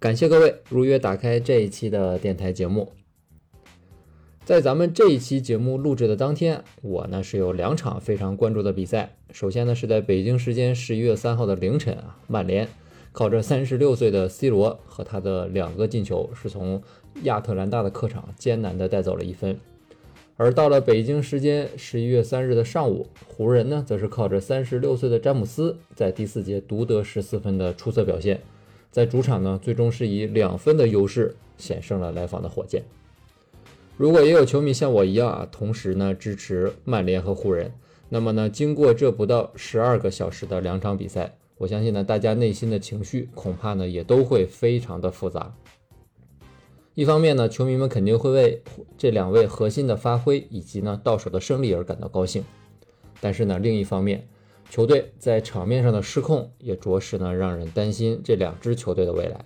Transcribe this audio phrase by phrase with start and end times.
[0.00, 2.92] 感谢各位如约打开这一期的电台节目。
[4.44, 9.16] 在咱们这一期节目录制的当天，我呢是有两场非常关注的比赛。
[9.32, 12.68] 首先呢是在北京时间十一月三号的凌晨啊，曼联
[13.10, 16.80] 靠着三十六岁的 C 罗和他的两个进球，是从
[17.24, 19.58] 亚特兰大的客场艰难的带走了一分。
[20.36, 28.40] 而到了北京时间十一月三日的上午，湖人呢，则是靠着三十六岁的詹姆斯在第四节独得十四分的出色表现，
[28.98, 32.82] 在主场呢，最终是以两分的优势险胜了来访的火箭。
[33.96, 37.72] 如果也有球迷像我一样啊，同时呢支持曼联和湖人，
[38.08, 45.54] 那么呢，经过这不到十二个小时的两场比赛，我相信呢，大家内心的情绪恐怕呢也都会非常的复杂。
[46.96, 48.60] 一方面呢，球迷们肯定会为
[48.96, 52.44] 这两位核心的发挥以及呢到手的胜利而感到高兴，
[53.20, 54.26] 但是呢，另一方面，
[54.70, 59.44] 球队在场面上的失控也着实呢让人担心这两支球队的未来。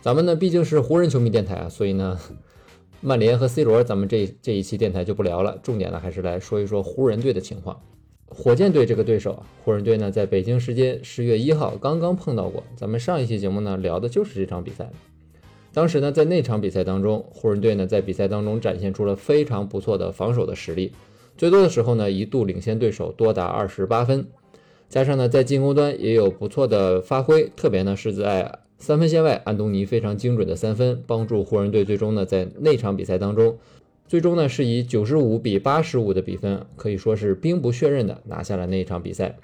[0.00, 2.18] 咱们呢毕竟是湖人球迷电台啊，所以呢，
[3.00, 7.80] 曼联和 C 罗咱们这这一期电台就不聊了，重点呢还是来说一说湖人队的情况。
[8.26, 14.90] 火箭队这个对手啊，湖人队呢在北京时间十月一号刚刚碰到过，咱们上一期节目呢聊的就是这场比赛。
[15.72, 20.92] 当时呢，在那场比赛当中，湖人队呢在比赛当中展现出了非常不错的防守的实力，
[21.40, 24.26] 最多的时候呢一度领先对手多达二十八分，
[24.90, 33.56] 加上呢在进攻端也有不错的发挥，特别呢是在三分线外，安东尼非常精准的三分，帮助湖人队最终呢在那场比赛当中，
[34.06, 39.38] 最终呢是以九十五比八十五的比分，可以说是兵不血刃的拿下了那一场比赛。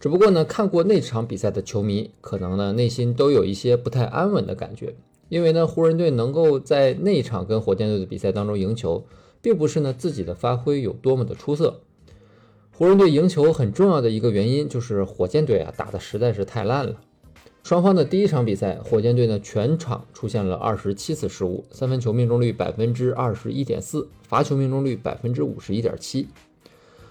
[0.00, 4.96] 只不过呢，看过那场比赛的球迷，可能呢内心都有一些不太安稳的感觉，
[5.28, 9.04] 因为呢湖人队能够在那场跟火箭队的比赛当中赢球，
[9.40, 11.80] 并不是呢自己的发挥有多么的出色。
[12.70, 16.96] 湖人队赢球很重要的一个原因就是火箭队啊打的实在是太烂了。
[17.64, 26.28] 双方的第一场比赛，火箭队呢全场出现了二十七次失误，三分球命中率百分之二十一点四，罚球命中率百分之五十一点七。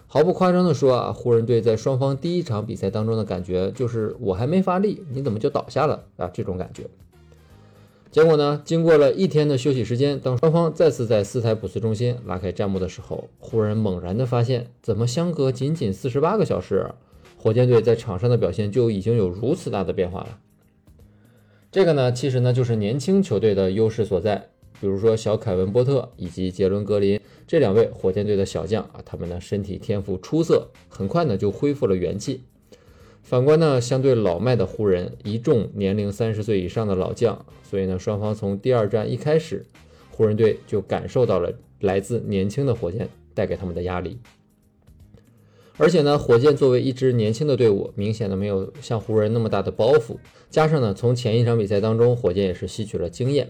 [0.08, 6.32] 毫不夸张的说啊，湖人队在双方第一场比赛当中的感觉就是我还没发力，你怎么就倒下了啊？
[6.34, 6.88] 这种感觉。
[8.10, 16.92] 结果呢，经过了一天的休息时间，当双方再次在斯台普斯中心拉开战幕的时候，湖人猛然的发现，怎么相隔仅仅四十八个小时，
[17.38, 20.40] 火箭队在场上的表现就已经有如此大的变化了。
[21.70, 24.50] 这个呢，其实呢就是年轻球队的优势所在。
[24.80, 32.44] 比如说小凯文波特以及杰伦格林这两位火箭队的小将啊，他们呢身体天赋出色，很快呢就恢复了元气。
[33.28, 39.66] 反观呢相对老迈的湖人，一众年龄三十岁以上的老将，所以呢双方从第二战一开始，
[40.10, 41.52] 湖人队就感受到了
[41.82, 44.18] 来自年轻的火箭带给他们的压力。
[45.76, 50.16] 而且呢火箭作为一支年轻的队伍，明显的没有像湖人那么大的包袱，
[50.50, 53.50] 加上呢从前一场比赛当中，火箭也是吸取了经验。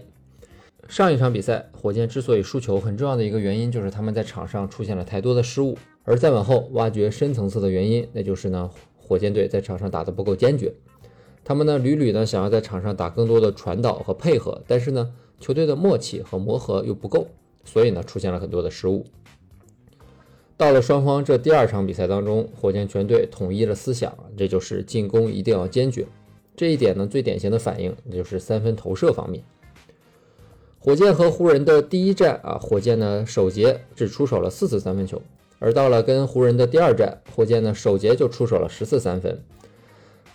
[0.88, 5.78] 上一场比赛，火箭之所以输球，很重要的一个原因就是他们在场上出现了太多的失误。
[6.02, 8.68] 而再往后挖掘深层次的原因，那就是呢，
[9.08, 10.74] 火箭队在场上打得不够坚决。
[11.42, 17.26] 他们呢屡屡呢想要在场上打更多的传导和配合，但是呢球队的默契和磨合又不够，
[17.64, 19.06] 所以呢出现了很多的失误。
[20.58, 26.06] 到了双方这第二场比赛当中，火箭全队统一了思想，这就是进攻一定要坚决。
[26.54, 29.42] 这一点呢最典型的反应，就是三分投射方面。
[30.80, 35.22] 火箭和湖人的第一战啊，火箭呢首节只出手了四次三分球，
[35.58, 39.42] 而到了跟湖人的第二战，火箭呢首节就出手了十次三分，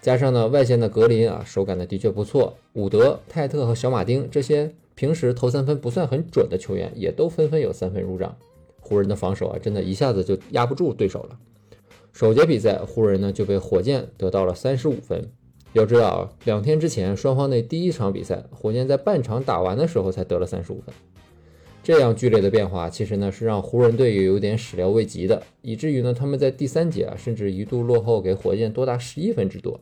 [0.01, 8.35] 加上呢外线的格林啊手感呢的确不错，伍德、泰特和小马丁这些平时投三分不算很准的球员也都纷纷有三分入账，
[8.79, 11.37] 湖人的防守啊真的一下子就压不住对手了。
[12.11, 15.31] 首节比赛，湖人呢就被火箭得到了三十五分。
[15.71, 20.93] 要知道啊，两天之前双方的第一场比赛，火箭在半场打完的时候才得了三十五分。
[21.83, 29.77] 这样剧烈的变化，其实呢是让湖人队也有点始料未及的，以至于呢他们在第三节啊，甚至一度落后给火箭多达十一分之多。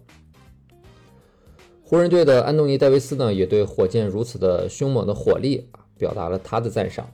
[1.83, 7.07] 湖人队的安东尼·戴维斯呢，也对火箭如此的凶猛的火力啊，表达了他的赞赏。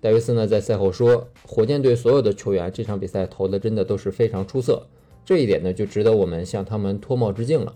[0.00, 4.86] 戴维斯呢在赛后说，火箭队所有的球员这场比赛投的真的都是非常出色，
[5.24, 7.74] 这一点呢就值得我们向他们脱帽致敬了。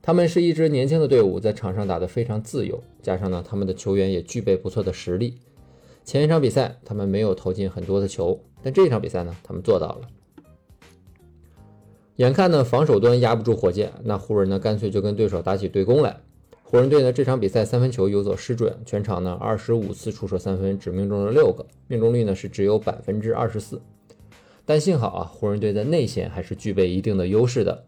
[0.00, 5.38] 他们是一支年轻的队伍，在场上打得非常自由，加上呢，他们的球员也具备不错的实力。
[6.04, 10.00] 前一场比赛他们没有投进很多的球，但这场比赛呢，他们做到了。
[12.16, 16.20] 眼看呢防守端压不住火箭，那湖人呢干脆就跟对手打起对攻来。
[16.62, 23.80] 湖人队呢这场比赛三分球有所失准，全场呢二十五次出手三分只命中了六个，命中率呢是只有百分之二十四。
[24.66, 27.84] 但幸好啊，湖人队在内线还是具备一定的优势的。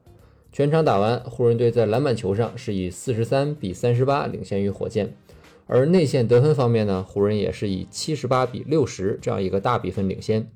[0.52, 5.14] 全场打完，湖人队在篮板球上是以四十三比三十八领先于火箭，
[5.66, 10.46] 而内线得分方面呢，湖人也是以七十八比六十这样一个大比分领先。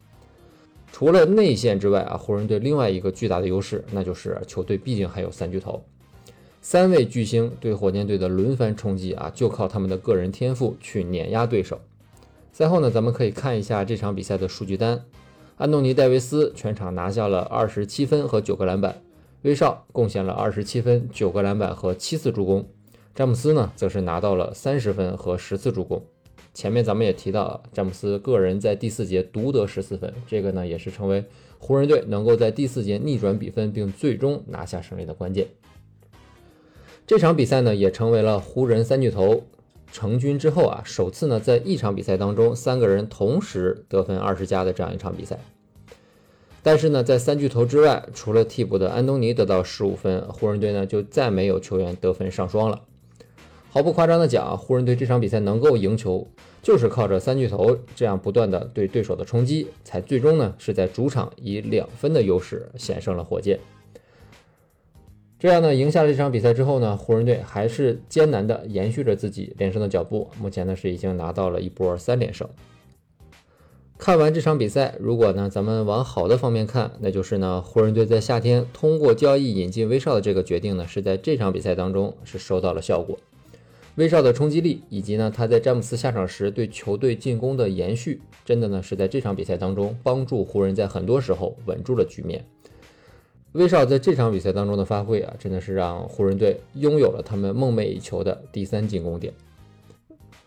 [0.93, 5.85] 除了内线之外啊，湖人队另外一个巨大的优势，那就是球队毕竟还有三巨头，
[6.61, 11.81] 三位巨星对火箭队的轮番冲击啊，就靠他们的个人天赋去碾压对手。
[12.53, 15.05] 赛后呢，咱们可以看一下这场比赛的数据单，
[15.57, 19.01] 安东尼·戴维斯全场拿下了二十七分和九个篮板，
[19.43, 22.69] 威少贡献了二十七分、九个篮板和七次助攻，
[23.21, 26.03] 詹姆斯呢则是拿到了三十分和十次助攻。
[26.55, 31.27] 前面咱们也提到啊，詹姆斯个人在第四节独得十四分，这个呢也是成为
[31.59, 35.49] 湖人队能够在第四节逆转比分并最终拿下胜利的关键。
[37.07, 39.43] 这场比赛呢也成为了湖人三巨头
[39.93, 45.39] 成军之后啊，首次呢在一场比赛当中三个人同时得分二十加的这样一场比赛。
[46.63, 52.81] 但是呢，在三巨头之外，除了替补的安东尼得到十五分，湖人队呢就再没有球员得分上双了。
[53.73, 56.27] 毫不夸张的讲，湖人队这场比赛能够赢球，
[56.61, 63.61] 就是靠着三巨头这样不断的对对手的冲击，才最终呢是在主场以两分的优势险胜了火箭。
[65.39, 72.49] 这样呢，赢下了这场比赛之后呢，湖人队还是艰难的延续着自己连胜的脚步，目前呢是已经拿到了一波三连胜。
[73.97, 83.17] 看完这场比赛，如果呢咱们往好的方面看，那就是呢湖人队在夏天通过交易引进威少的这个决定呢，是在这场比赛当中是收到了效果。
[84.01, 92.43] 威少的冲击力，以及呢他在詹姆斯下场时对球队进攻的延续，真的呢是在这场比赛当中帮助湖人，在很多时候稳住了局面。
[93.53, 99.35] 威少在这场比赛当中的发挥啊，真的是让湖人队拥有了他们梦寐以求的第三进攻点。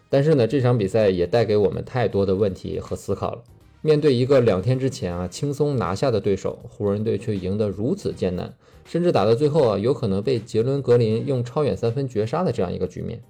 [0.09, 3.43] 但是呢，这场比赛也带给我们太多的问题和思考了。
[3.85, 8.53] 面对一个两天之前啊轻松拿下的对手，湖人队却赢得如此艰难，
[8.85, 13.21] 甚至打到最后啊有可能被杰伦格林用超远三分绝杀的这样一个局面。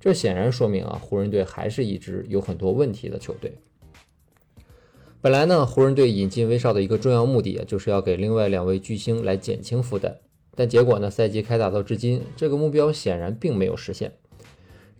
[0.00, 3.52] 这显然说明啊，湖人队还是一支有很多问题的球队。
[5.20, 10.16] 本来呢，湖人队引进威少的一个重要目的，就是要给另外两位巨星来减轻负担。
[10.56, 14.14] 但结果呢，赛季开打到至今，这个目标显然并没有实现。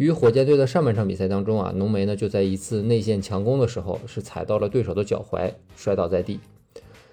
[0.02, 6.40] 与火箭队的上半场比赛当中啊，浓眉呢就在一次内线强攻的时候，是踩到了对手的脚踝，摔倒在地。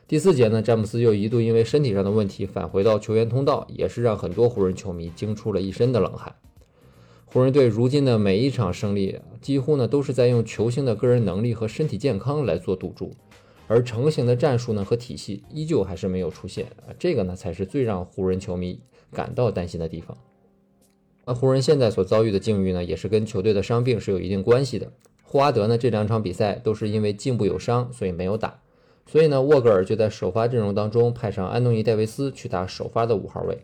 [0.07, 6.33] 第四节呢，詹姆斯又一度因为身体上的问题返回到球员通道，也是让很多湖人球迷惊出了一身的冷汗。
[7.27, 13.11] 湖人队如今的每一场胜利，几乎呢都是在用球星的个人能力和身体健康来做赌注，
[13.67, 16.65] 而成型的战术呢和体系依旧还是没有出现，
[16.97, 18.79] 这个呢才是最让湖人球迷
[19.11, 20.17] 感到担心的地方。
[21.25, 24.91] 那湖人现在所遭遇的境遇呢，也是跟球队的伤病是有一定关系的。
[25.23, 28.59] 霍华德呢这两场比赛都是因为颈部有伤，所以没有打，
[29.05, 33.59] 所以呢沃格尔就在首发阵容当中派上安东尼戴维斯去打首发的五号位。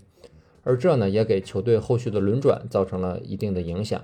[0.63, 4.03] 而这呢，也给球队后续的轮转造成了一定的影响。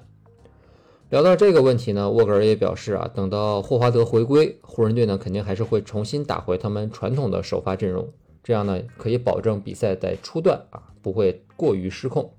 [1.09, 8.07] 聊到这个问题呢，沃格尔也表示啊，等到霍华德回归，湖人队呢肯定还是会重新打回他们传统的首发阵容，
[8.43, 12.31] 这样呢可以保证比赛在初段啊不会过于失控。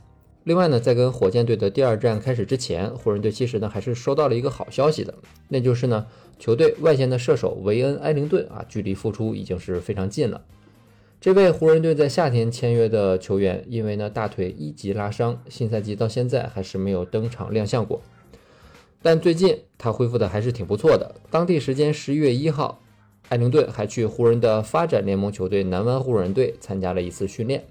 [0.44, 5.14] 另外呢，在跟火箭队的第二战开始之前，湖人队其实呢还是收到了一个好消息的，
[5.48, 6.06] 那就是呢
[6.38, 10.42] 球队外线的射手维恩·埃灵顿啊，距离复出已经是非常近了。
[11.20, 18.02] 这位湖人队在夏天签约的球员，因为呢大腿一级拉伤，新赛季到现在还是没有登场亮相过。
[19.00, 21.14] 但最近他恢复的还是挺不错的。
[21.30, 22.80] 当地时间十一月一号，
[23.28, 27.64] 艾灵顿还去湖人的发展联盟球队南湾湖人队参加了一次训练。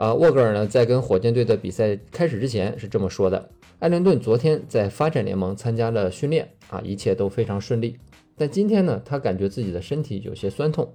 [0.00, 7.98] 啊，沃格尔呢在跟火箭队的比赛开始之前是这么说的：艾灵顿昨天在发展联盟参加了训练，啊，一切都非常顺利。
[8.34, 10.94] 但今天呢，他感觉自己的身体有些酸痛。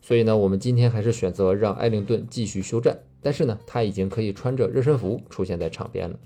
[0.00, 6.18] 所以呢，我们今天还是选择让埃灵顿继续休战，但是呢，他已经可以穿着热身服出现在场边了。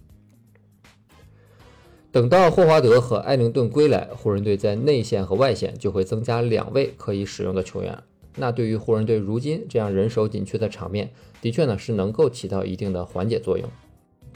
[2.13, 7.99] 等到霍华德和埃灵顿归来，湖人队在内线和外线就会增加两位可以使用的球员。
[8.37, 11.11] 那对于湖人队如今这样人手紧缺的场面，
[11.41, 13.69] 的确呢是能够起到一定的缓解作用。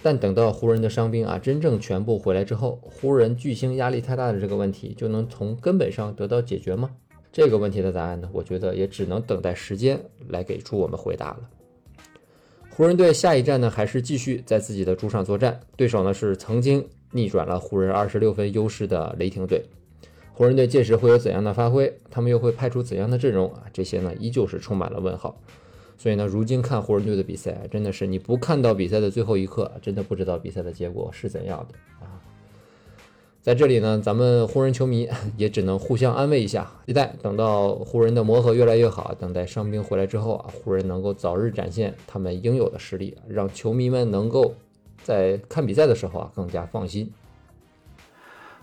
[0.03, 6.91] 但等到湖人的伤兵啊真正全部回来之后，湖人巨星压力太大的这个问题就能从根本上得到解决吗？
[7.33, 11.41] 这个问题的答案呢，我觉得也只能等待时间来给出我们回答了。
[12.71, 19.65] 湖人队下一站呢，还是继续在自己的主场作战，对手呢是曾经逆转了湖人二十六分优势的雷霆队。
[20.37, 21.97] 湖人队届时会有怎样的发挥？
[22.11, 23.63] 他们又会派出怎样的阵容啊？
[23.73, 25.41] 这些呢，依旧是充满了问号。
[25.97, 32.21] 所以呢，如今看湖人队的比赛，真的是你不看到比赛的最后一刻，真的不知道比赛的结果是怎样的啊。
[33.41, 44.55] 在这里呢，咱们湖人球迷 也只能互相安慰一下，期待等到湖人的磨合越来越好，等待伤兵回来之后啊，湖人能够早日展现他们应有的实力，让球迷们能够
[45.03, 47.11] 在看比赛的时候啊更加放心。